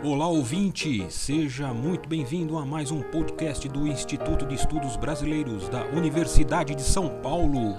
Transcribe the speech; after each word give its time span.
Olá 0.00 0.28
ouvinte, 0.28 1.10
seja 1.10 1.74
muito 1.74 2.08
bem-vindo 2.08 2.56
a 2.56 2.64
mais 2.64 2.92
um 2.92 3.02
podcast 3.02 3.68
do 3.68 3.84
Instituto 3.84 4.46
de 4.46 4.54
Estudos 4.54 4.96
Brasileiros 4.96 5.68
da 5.68 5.84
Universidade 5.86 6.72
de 6.76 6.82
São 6.82 7.20
Paulo. 7.20 7.76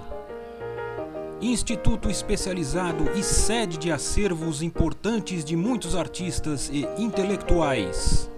Instituto 1.39 2.09
especializado 2.09 3.09
e 3.17 3.23
sede 3.23 3.77
de 3.77 3.89
acervos 3.89 4.61
importantes 4.61 5.45
de 5.45 5.55
muitos 5.55 5.95
artistas 5.95 6.69
e 6.69 6.81
intelectuais. 7.01 8.29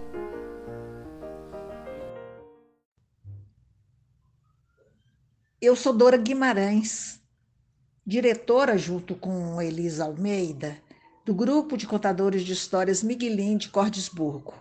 Eu 5.60 5.74
sou 5.74 5.92
Dora 5.92 6.16
Guimarães, 6.16 7.20
diretora, 8.06 8.78
junto 8.78 9.16
com 9.16 9.60
Elisa 9.60 10.04
Almeida, 10.04 10.80
do 11.24 11.32
grupo 11.32 11.76
de 11.76 11.86
contadores 11.86 12.42
de 12.42 12.52
histórias 12.52 13.00
Miguelin 13.00 13.56
de 13.56 13.68
Cordesburgo. 13.68 14.54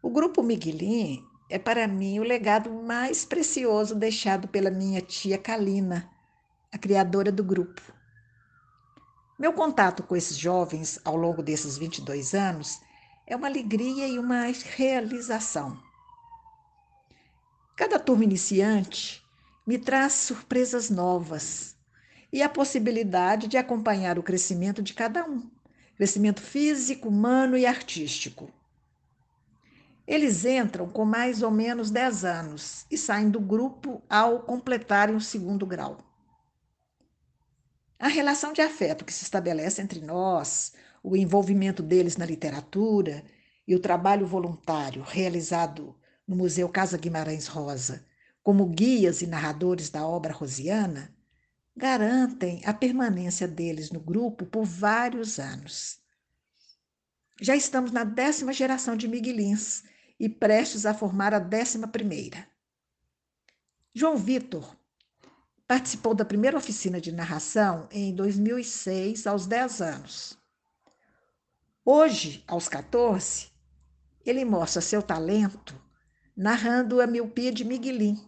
O 0.00 0.08
grupo 0.08 0.44
Miguelin 0.44 1.24
é 1.50 1.58
para 1.58 1.88
mim 1.88 2.20
o 2.20 2.22
legado 2.22 2.70
mais 2.70 3.24
precioso 3.24 3.96
deixado 3.96 4.46
pela 4.46 4.70
minha 4.70 5.00
tia 5.00 5.36
Kalina, 5.36 6.08
a 6.70 6.78
criadora 6.78 7.32
do 7.32 7.42
grupo. 7.42 7.82
Meu 9.36 9.52
contato 9.52 10.04
com 10.04 10.14
esses 10.14 10.36
jovens 10.36 11.00
ao 11.04 11.16
longo 11.16 11.42
desses 11.42 11.76
22 11.76 12.32
anos 12.32 12.80
é 13.26 13.34
uma 13.34 13.48
alegria 13.48 14.06
e 14.06 14.20
uma 14.20 14.44
realização. 14.76 15.76
Cada 17.74 17.98
turma 17.98 18.22
iniciante 18.22 19.20
me 19.66 19.78
traz 19.78 20.12
surpresas 20.12 20.90
novas 20.90 21.74
e 22.34 22.42
a 22.42 22.48
possibilidade 22.48 23.46
de 23.46 23.56
acompanhar 23.56 24.18
o 24.18 24.22
crescimento 24.22 24.82
de 24.82 24.92
cada 24.92 25.24
um 25.24 25.48
crescimento 25.96 26.42
físico, 26.42 27.08
humano 27.08 27.56
e 27.56 27.64
artístico. 27.64 28.50
Eles 30.04 30.44
entram 30.44 30.88
com 30.88 31.04
mais 31.04 31.44
ou 31.44 31.52
menos 31.52 31.92
10 31.92 32.24
anos 32.24 32.86
e 32.90 32.98
saem 32.98 33.30
do 33.30 33.38
grupo 33.38 34.02
ao 34.10 34.40
completarem 34.40 35.14
o 35.14 35.20
segundo 35.20 35.64
grau. 35.64 35.98
A 38.00 38.08
relação 38.08 38.52
de 38.52 38.60
afeto 38.60 39.04
que 39.04 39.12
se 39.12 39.22
estabelece 39.22 39.80
entre 39.80 40.00
nós, 40.00 40.72
o 41.04 41.16
envolvimento 41.16 41.84
deles 41.84 42.16
na 42.16 42.26
literatura 42.26 43.22
e 43.64 43.76
o 43.76 43.80
trabalho 43.80 44.26
voluntário 44.26 45.04
realizado 45.04 45.94
no 46.26 46.34
Museu 46.34 46.68
Casa 46.68 46.98
Guimarães 46.98 47.46
Rosa 47.46 48.04
como 48.42 48.66
guias 48.66 49.22
e 49.22 49.26
narradores 49.26 49.88
da 49.88 50.06
obra 50.06 50.32
rosiana 50.32 51.13
garantem 51.76 52.62
a 52.64 52.72
permanência 52.72 53.48
deles 53.48 53.90
no 53.90 54.00
grupo 54.00 54.46
por 54.46 54.64
vários 54.64 55.38
anos. 55.38 55.98
Já 57.40 57.56
estamos 57.56 57.90
na 57.90 58.04
décima 58.04 58.52
geração 58.52 58.96
de 58.96 59.08
Miguelins 59.08 59.82
e 60.18 60.28
prestes 60.28 60.86
a 60.86 60.94
formar 60.94 61.34
a 61.34 61.38
décima 61.38 61.88
primeira. 61.88 62.46
João 63.92 64.16
Vitor 64.16 64.76
participou 65.66 66.14
da 66.14 66.24
primeira 66.24 66.56
oficina 66.56 67.00
de 67.00 67.10
narração 67.10 67.88
em 67.90 68.14
2006, 68.14 69.26
aos 69.26 69.46
10 69.46 69.80
anos. 69.80 70.38
Hoje, 71.84 72.44
aos 72.46 72.68
14, 72.68 73.50
ele 74.24 74.44
mostra 74.44 74.80
seu 74.80 75.02
talento 75.02 75.80
narrando 76.36 77.00
a 77.00 77.06
miopia 77.06 77.52
de 77.52 77.64
Miguelin, 77.64 78.18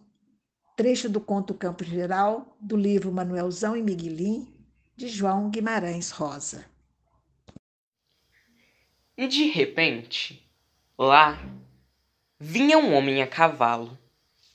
trecho 0.77 1.09
do 1.09 1.19
conto 1.19 1.55
Campo 1.55 1.83
Geral 1.83 2.55
do 2.61 2.77
livro 2.77 3.11
Manuelzão 3.11 3.75
e 3.75 3.81
Miguelin, 3.81 4.47
de 4.95 5.07
João 5.07 5.49
Guimarães 5.49 6.11
Rosa. 6.11 6.63
E 9.17 9.27
de 9.27 9.45
repente, 9.45 10.47
lá, 10.95 11.43
vinha 12.39 12.77
um 12.77 12.93
homem 12.93 13.23
a 13.23 13.27
cavalo. 13.27 13.97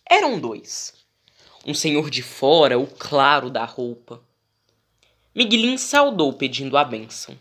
Eram 0.08 0.38
dois. 0.38 0.94
Um 1.66 1.74
senhor 1.74 2.08
de 2.08 2.22
fora, 2.22 2.78
o 2.78 2.86
claro 2.86 3.50
da 3.50 3.64
roupa. 3.64 4.22
Miguelin 5.34 5.76
saudou 5.76 6.32
pedindo 6.34 6.76
a 6.76 6.84
bênção. 6.84 7.36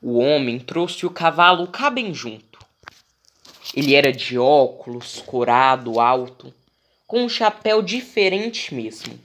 O 0.00 0.16
homem 0.16 0.58
trouxe 0.58 1.04
o 1.04 1.10
cavalo 1.10 1.68
cá 1.68 1.90
bem 1.90 2.14
junto. 2.14 2.58
Ele 3.74 3.94
era 3.94 4.10
de 4.10 4.38
óculos, 4.38 5.20
corado, 5.20 6.00
alto 6.00 6.54
com 7.06 7.24
um 7.24 7.28
chapéu 7.28 7.82
diferente 7.82 8.74
mesmo. 8.74 9.18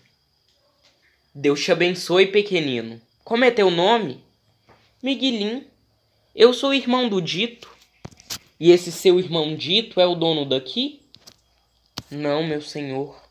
Deus 1.34 1.64
te 1.64 1.72
abençoe, 1.72 2.28
pequenino. 2.28 3.02
Como 3.24 3.46
é 3.46 3.52
teu 3.52 3.72
nome? 3.72 4.24
Miguelim. 5.02 5.66
Eu 6.36 6.54
sou 6.54 6.74
irmão 6.74 7.08
do 7.08 7.22
Dito. 7.22 7.70
E 8.60 8.72
esse 8.72 8.92
seu 8.92 9.20
irmão 9.20 9.56
Dito 9.56 10.02
é 10.02 10.06
o 10.06 10.16
dono 10.16 10.46
daqui? 10.46 11.02
Não, 12.12 12.44
meu 12.44 12.62
senhor. 12.62 13.24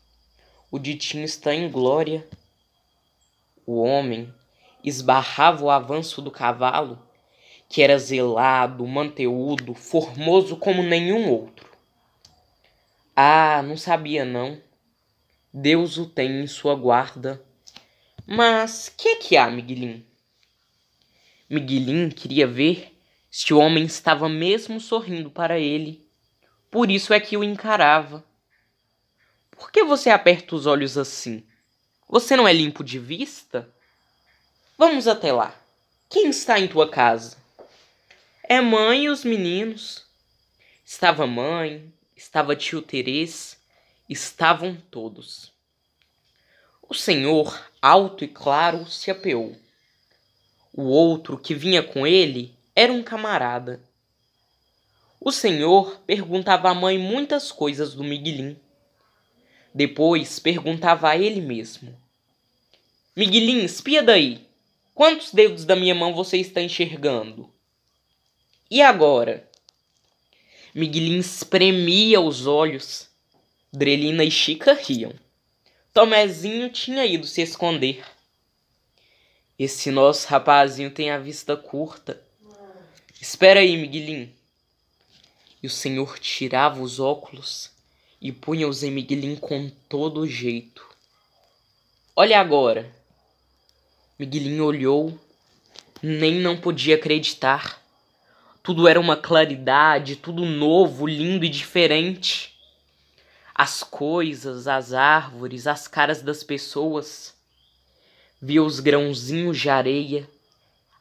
O 0.71 0.79
Ditinho 0.79 1.25
está 1.25 1.53
em 1.53 1.69
glória. 1.69 2.27
O 3.65 3.81
homem 3.81 4.33
esbarrava 4.83 5.63
o 5.63 5.69
avanço 5.69 6.21
do 6.21 6.31
cavalo, 6.31 6.97
que 7.67 7.83
era 7.83 7.99
zelado, 7.99 8.87
manteúdo, 8.87 9.75
formoso 9.75 10.57
como 10.57 10.81
nenhum 10.81 11.29
outro. 11.29 11.68
Ah, 13.21 13.61
não 13.61 13.75
sabia 13.75 14.23
não. 14.23 14.61
Deus 15.53 15.97
o 15.97 16.05
tem 16.05 16.41
em 16.41 16.47
sua 16.47 16.73
guarda. 16.73 17.43
Mas 18.25 18.87
que 18.87 19.09
é 19.09 19.15
que 19.17 19.35
há, 19.35 19.51
Miguelin? 19.51 20.05
Miguelin 21.49 22.11
queria 22.11 22.47
ver 22.47 22.97
se 23.29 23.53
o 23.53 23.59
homem 23.59 23.83
estava 23.83 24.29
mesmo 24.29 24.79
sorrindo 24.79 25.29
para 25.29 25.59
ele. 25.59 26.07
Por 26.71 26.89
isso 26.89 27.13
é 27.13 27.19
que 27.19 27.35
o 27.35 27.43
encarava. 27.43 28.23
Por 29.51 29.69
que 29.69 29.83
você 29.83 30.09
aperta 30.09 30.55
os 30.55 30.65
olhos 30.65 30.97
assim? 30.97 31.45
Você 32.07 32.37
não 32.37 32.47
é 32.47 32.53
limpo 32.53 32.85
de 32.85 32.99
vista? 32.99 33.69
Vamos 34.77 35.09
até 35.09 35.33
lá. 35.33 35.53
Quem 36.07 36.29
está 36.29 36.57
em 36.57 36.69
tua 36.69 36.89
casa? 36.89 37.35
É 38.43 38.61
mãe 38.61 39.03
e 39.03 39.09
os 39.09 39.25
meninos. 39.25 40.05
Estava 40.85 41.27
mãe, 41.27 41.91
estava 42.19 42.53
tio 42.53 42.81
Terês, 42.81 43.57
estavam 44.09 44.75
todos. 44.91 45.53
O 46.81 46.93
senhor, 46.93 47.69
alto 47.81 48.25
e 48.25 48.27
claro, 48.27 48.85
se 48.87 49.09
apeou. 49.09 49.55
O 50.73 50.83
outro 50.83 51.37
que 51.37 51.55
vinha 51.55 51.81
com 51.81 52.05
ele 52.05 52.53
era 52.75 52.91
um 52.91 53.01
camarada. 53.01 53.81
O 55.19 55.31
senhor 55.31 56.01
perguntava 56.05 56.69
à 56.69 56.73
mãe 56.73 56.97
muitas 56.97 57.53
coisas 57.53 57.93
do 57.93 58.03
Miguelim. 58.03 58.59
Depois 59.73 60.39
perguntava 60.39 61.09
a 61.09 61.17
ele 61.17 61.39
mesmo: 61.39 61.97
Miguelim, 63.15 63.63
espia 63.63 64.03
daí. 64.03 64.45
Quantos 64.93 65.31
dedos 65.33 65.63
da 65.63 65.75
minha 65.75 65.95
mão 65.95 66.13
você 66.13 66.37
está 66.37 66.61
enxergando? 66.61 67.49
E 68.69 68.81
agora? 68.81 69.48
Miguelin 70.73 71.19
espremia 71.19 72.21
os 72.21 72.45
olhos. 72.45 73.09
Drelina 73.71 74.23
e 74.23 74.31
Chica 74.31 74.73
riam. 74.73 75.13
Tomezinho 75.93 76.69
tinha 76.69 77.05
ido 77.05 77.25
se 77.25 77.41
esconder. 77.41 78.03
Esse 79.57 79.91
nosso 79.91 80.27
rapazinho 80.27 80.91
tem 80.91 81.11
a 81.11 81.17
vista 81.17 81.57
curta. 81.57 82.21
Espera 83.19 83.59
aí, 83.59 83.75
Miguelin. 83.75 84.33
E 85.61 85.67
o 85.67 85.69
senhor 85.69 86.17
tirava 86.19 86.81
os 86.81 86.99
óculos 86.99 87.71
e 88.21 88.31
punha-os 88.31 88.83
em 88.83 88.91
Miguelin 88.91 89.35
com 89.35 89.69
todo 89.89 90.27
jeito. 90.27 90.87
Olha 92.15 92.39
agora. 92.39 92.93
Miguelin 94.17 94.59
olhou, 94.59 95.19
nem 96.01 96.35
não 96.35 96.59
podia 96.59 96.95
acreditar. 96.95 97.78
Tudo 98.61 98.87
era 98.87 98.99
uma 98.99 99.15
claridade, 99.15 100.17
tudo 100.17 100.45
novo, 100.45 101.07
lindo 101.07 101.45
e 101.45 101.49
diferente. 101.49 102.59
As 103.55 103.83
coisas, 103.83 104.67
as 104.67 104.93
árvores, 104.93 105.65
as 105.65 105.87
caras 105.87 106.21
das 106.21 106.43
pessoas. 106.43 107.33
Via 108.41 108.63
os 108.63 108.79
grãozinhos 108.79 109.57
de 109.57 109.69
areia, 109.69 110.29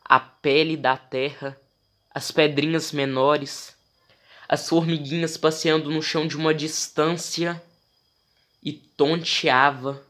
a 0.05 0.19
pele 0.19 0.77
da 0.77 0.97
terra, 0.97 1.61
as 2.13 2.31
pedrinhas 2.31 2.91
menores, 2.93 3.77
as 4.49 4.69
formiguinhas 4.69 5.37
passeando 5.37 5.91
no 5.91 6.03
chão 6.03 6.27
de 6.27 6.37
uma 6.37 6.55
distância 6.55 7.63
e 8.63 8.73
tonteava. 8.73 10.03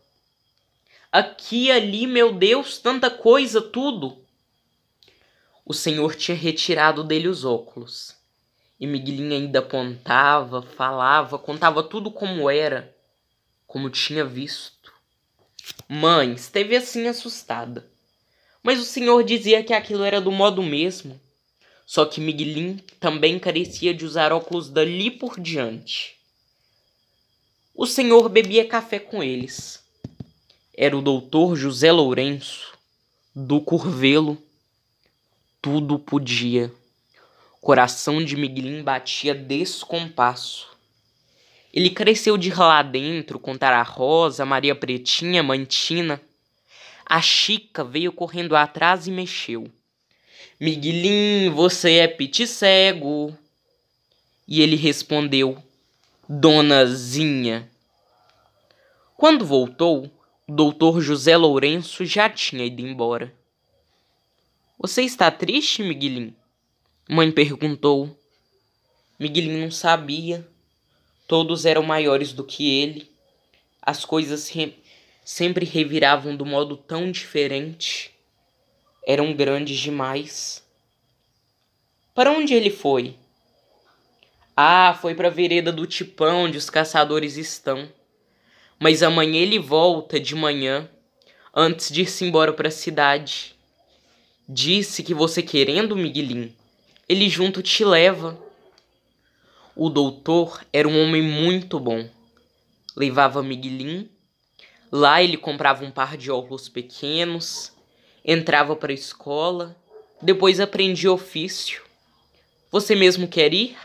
Aqui 1.10 1.70
ali, 1.70 2.06
meu 2.06 2.32
Deus, 2.32 2.78
tanta 2.78 3.10
coisa, 3.10 3.60
tudo 3.60 4.27
o 5.68 5.74
senhor 5.74 6.14
tinha 6.14 6.34
retirado 6.34 7.04
dele 7.04 7.28
os 7.28 7.44
óculos. 7.44 8.16
E 8.80 8.86
Miguelinha 8.86 9.36
ainda 9.36 9.58
apontava, 9.58 10.62
falava, 10.62 11.38
contava 11.38 11.82
tudo 11.82 12.10
como 12.10 12.48
era, 12.48 12.96
como 13.66 13.90
tinha 13.90 14.24
visto. 14.24 14.90
Mãe 15.86 16.32
esteve 16.32 16.74
assim 16.74 17.06
assustada. 17.06 17.86
Mas 18.62 18.80
o 18.80 18.84
senhor 18.84 19.22
dizia 19.22 19.62
que 19.62 19.74
aquilo 19.74 20.04
era 20.04 20.22
do 20.22 20.32
modo 20.32 20.62
mesmo. 20.62 21.20
Só 21.84 22.06
que 22.06 22.18
Miguelin 22.18 22.78
também 22.98 23.38
carecia 23.38 23.92
de 23.92 24.06
usar 24.06 24.32
óculos 24.32 24.70
dali 24.70 25.10
por 25.10 25.38
diante. 25.38 26.16
O 27.74 27.84
senhor 27.84 28.30
bebia 28.30 28.66
café 28.66 28.98
com 28.98 29.22
eles. 29.22 29.84
Era 30.74 30.96
o 30.96 31.02
doutor 31.02 31.56
José 31.56 31.92
Lourenço, 31.92 32.72
do 33.34 33.60
Curvelo. 33.60 34.47
Tudo 35.70 35.98
podia. 35.98 36.72
Coração 37.60 38.24
de 38.24 38.34
Miguelin 38.36 38.82
batia 38.82 39.34
descompasso. 39.34 40.66
Ele 41.70 41.90
cresceu 41.90 42.38
de 42.38 42.50
lá 42.54 42.80
dentro 42.82 43.38
com 43.38 43.54
Tara 43.54 43.82
Rosa, 43.82 44.46
Maria 44.46 44.74
Pretinha, 44.74 45.42
Mantina. 45.42 46.22
A 47.04 47.20
Chica 47.20 47.84
veio 47.84 48.10
correndo 48.12 48.56
atrás 48.56 49.06
e 49.06 49.10
mexeu. 49.10 49.70
Miguelinho, 50.58 51.52
você 51.52 51.96
é 51.96 52.08
pit 52.08 52.46
cego. 52.46 53.36
E 54.48 54.62
ele 54.62 54.74
respondeu, 54.74 55.62
Donazinha. 56.26 57.70
Quando 59.18 59.44
voltou, 59.44 60.10
o 60.46 60.54
doutor 60.54 61.02
José 61.02 61.36
Lourenço 61.36 62.06
já 62.06 62.30
tinha 62.30 62.64
ido 62.64 62.80
embora. 62.80 63.36
Você 64.78 65.02
está 65.02 65.28
triste, 65.28 65.82
Miguelinho? 65.82 66.36
Mãe 67.10 67.32
perguntou. 67.32 68.16
Miguelinho 69.18 69.58
não 69.58 69.70
sabia. 69.72 70.48
Todos 71.26 71.66
eram 71.66 71.82
maiores 71.82 72.32
do 72.32 72.44
que 72.44 72.80
ele. 72.80 73.10
As 73.82 74.04
coisas 74.04 74.48
re 74.48 74.74
sempre 75.24 75.64
reviravam 75.66 76.36
do 76.36 76.46
modo 76.46 76.76
tão 76.76 77.10
diferente 77.10 78.12
eram 79.08 79.34
grandes 79.34 79.78
demais. 79.78 80.62
Para 82.14 82.30
onde 82.30 82.54
ele 82.54 82.70
foi? 82.70 83.16
Ah, 84.54 84.96
foi 85.00 85.14
para 85.14 85.28
a 85.28 85.30
vereda 85.30 85.72
do 85.72 85.86
Tipão, 85.86 86.44
onde 86.44 86.58
os 86.58 86.70
caçadores 86.70 87.36
estão. 87.36 87.90
Mas 88.78 89.02
amanhã 89.02 89.40
ele 89.40 89.58
volta 89.58 90.20
de 90.20 90.34
manhã, 90.34 90.88
antes 91.54 91.90
de 91.90 92.02
ir-se 92.02 92.24
embora 92.24 92.52
para 92.52 92.68
a 92.68 92.70
cidade. 92.70 93.57
Disse 94.50 95.02
que 95.02 95.12
você 95.12 95.42
querendo, 95.42 95.94
Miguelinho, 95.94 96.50
ele 97.06 97.28
junto 97.28 97.62
te 97.62 97.84
leva. 97.84 98.42
O 99.76 99.90
doutor 99.90 100.64
era 100.72 100.88
um 100.88 101.02
homem 101.02 101.20
muito 101.20 101.78
bom. 101.78 102.08
Levava 102.96 103.42
Miguelinho. 103.42 104.08
Lá 104.90 105.22
ele 105.22 105.36
comprava 105.36 105.84
um 105.84 105.90
par 105.90 106.16
de 106.16 106.30
óculos 106.30 106.66
pequenos, 106.66 107.74
entrava 108.24 108.74
para 108.74 108.90
a 108.90 108.94
escola, 108.94 109.76
depois 110.22 110.60
aprendia 110.60 111.12
ofício. 111.12 111.82
Você 112.70 112.94
mesmo 112.94 113.28
quer 113.28 113.52
ir? 113.52 113.76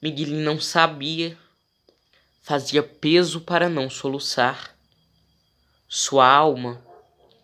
Miguelinho 0.00 0.40
não 0.40 0.58
sabia. 0.58 1.36
Fazia 2.40 2.82
peso 2.82 3.42
para 3.42 3.68
não 3.68 3.90
soluçar. 3.90 4.74
Sua 5.86 6.26
alma 6.26 6.82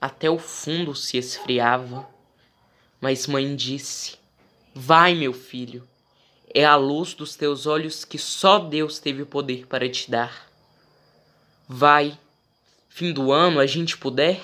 até 0.03 0.29
o 0.29 0.37
fundo 0.37 0.97
se 0.97 1.17
esfriava. 1.17 2.09
Mas 3.01 3.29
mãe 3.29 3.55
disse: 3.55 4.17
Vai, 4.75 5.15
meu 5.15 5.33
filho, 5.33 5.89
é 6.53 6.65
a 6.65 6.75
luz 6.75 7.15
dos 7.15 7.37
teus 7.37 7.67
olhos 7.67 8.05
que 8.05 8.19
só 8.19 8.59
Deus 8.59 8.99
teve 8.99 9.23
o 9.23 9.27
poder 9.27 9.65
para 9.69 9.89
te 9.89 10.11
dar. 10.11 10.51
Vai, 11.69 12.19
fim 12.89 13.13
do 13.13 13.31
ano 13.31 13.61
a 13.61 13.67
gente 13.67 13.97
puder, 13.97 14.43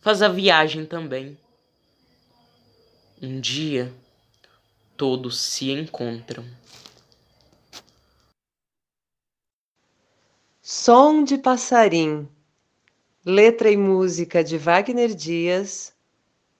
faz 0.00 0.22
a 0.22 0.28
viagem 0.28 0.86
também. 0.86 1.36
Um 3.20 3.38
dia 3.38 3.94
todos 4.96 5.38
se 5.38 5.70
encontram. 5.70 6.44
Som 10.62 11.22
de 11.22 11.36
passarim, 11.36 12.28
letra 13.26 13.68
e 13.68 13.76
música 13.76 14.44
de 14.44 14.56
Wagner 14.56 15.12
Dias 15.12 15.92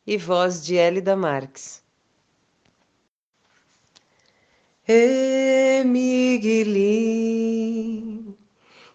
e 0.04 0.18
voz 0.18 0.64
de 0.64 0.76
Hélida 0.76 1.14
Marques. 1.14 1.80
E 4.88 5.84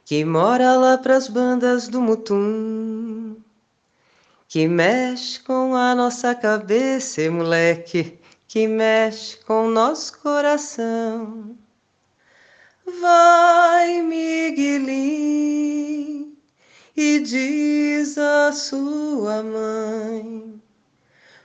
que 0.04 0.26
mora 0.26 0.76
lá 0.76 0.98
pras 0.98 1.30
bandas 1.30 1.88
do 1.88 2.02
Mutum, 2.02 3.38
que 4.50 4.68
mexe 4.68 5.40
com 5.40 5.74
a 5.74 5.96
nossa 5.96 6.36
cabeça, 6.36 7.32
moleque, 7.32 8.20
que 8.50 8.68
mexe 8.68 9.38
com 9.46 9.70
nosso 9.70 10.20
coração. 10.20 11.56
Vai, 13.00 14.02
Miguelim, 14.02 15.42
e 16.96 17.20
diz 17.20 18.18
a 18.18 18.52
sua 18.52 19.44
mãe: 19.44 20.62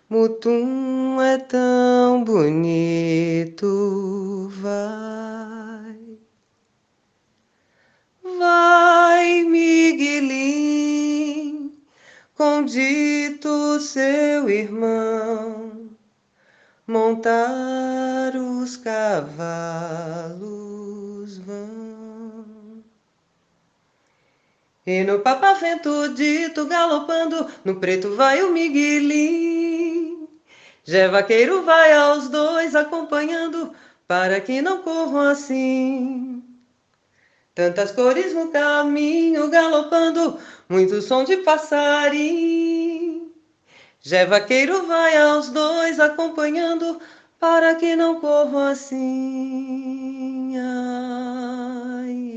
Mutum 0.08 1.20
é 1.20 1.38
tão 1.38 2.24
bonito, 2.24 3.66
vai. 4.52 5.96
Vai, 8.38 9.42
Miguelim 9.44 10.76
com 12.36 12.64
dito 12.64 13.80
seu 13.80 14.50
irmão, 14.50 15.88
montar 16.86 18.36
os 18.36 18.76
cavalos 18.76 19.38
vão. 21.38 21.85
E 24.86 25.02
no 25.02 25.18
papavento 25.18 26.08
dito 26.14 26.64
galopando, 26.66 27.50
no 27.64 27.80
preto 27.80 28.14
vai 28.14 28.42
o 28.44 28.52
Miguelim. 28.52 30.28
Jé 30.84 31.08
vaqueiro 31.08 31.62
vai 31.64 31.92
aos 31.92 32.28
dois 32.28 32.76
acompanhando, 32.76 33.74
para 34.06 34.40
que 34.40 34.62
não 34.62 34.82
corram 34.82 35.28
assim. 35.28 36.40
Tantas 37.52 37.90
cores 37.90 38.32
no 38.32 38.48
caminho 38.52 39.50
galopando, 39.50 40.38
muito 40.68 41.02
som 41.02 41.24
de 41.24 41.38
passarinho. 41.38 43.32
Jé 44.00 44.24
vaqueiro 44.24 44.86
vai 44.86 45.16
aos 45.16 45.48
dois 45.48 45.98
acompanhando, 45.98 47.00
para 47.40 47.74
que 47.74 47.96
não 47.96 48.20
corram 48.20 48.68
assim. 48.68 50.54
Ai, 50.58 52.36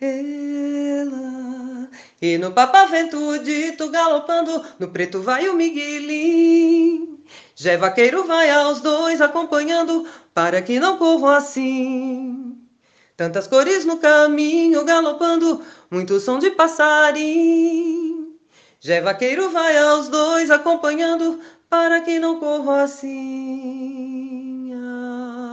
ela. 0.00 1.88
E 2.20 2.36
no 2.38 2.52
papavento 2.52 3.38
dito 3.38 3.88
galopando, 3.90 4.64
no 4.78 4.88
preto 4.88 5.22
vai 5.22 5.48
o 5.48 5.54
Miguelim. 5.54 7.18
Jé 7.54 7.76
vaqueiro 7.76 8.24
vai 8.24 8.50
aos 8.50 8.80
dois 8.80 9.20
acompanhando, 9.20 10.06
para 10.32 10.62
que 10.62 10.78
não 10.80 10.96
corram 10.96 11.28
assim. 11.28 12.56
Tantas 13.16 13.48
cores 13.48 13.84
no 13.84 13.98
caminho 13.98 14.84
galopando, 14.84 15.62
muito 15.90 16.20
som 16.20 16.38
de 16.38 16.50
passarinho. 16.50 18.36
Jé 18.80 19.00
vaqueiro 19.00 19.50
vai 19.50 19.76
aos 19.76 20.08
dois 20.08 20.52
acompanhando, 20.52 21.40
para 21.68 22.00
que 22.00 22.20
não 22.20 22.38
corram 22.38 22.74
assim. 22.74 24.72
Ai, 24.74 25.47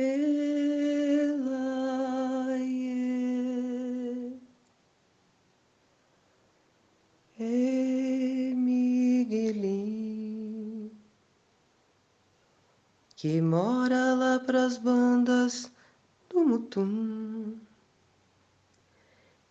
ela, 0.00 1.56
e, 7.40 8.54
Miguelinho. 8.54 9.98
que 13.16 13.40
mora 13.40 14.14
lá 14.14 14.38
pras 14.38 14.78
bandas 14.78 15.72
do 16.30 16.44
Mutum, 16.46 17.58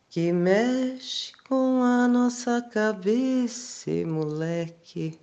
que 0.09 0.31
mexe 0.31 1.33
com 1.43 1.83
a 1.83 2.07
nossa 2.07 2.61
cabeça, 2.61 3.91
moleque, 4.05 5.19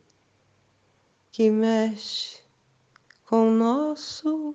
que 1.33 1.51
mexe 1.51 2.43
com 3.25 3.51
nosso 3.51 4.55